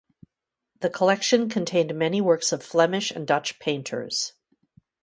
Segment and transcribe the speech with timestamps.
[0.79, 4.33] The collection contained many works of Flemish and Dutch painters.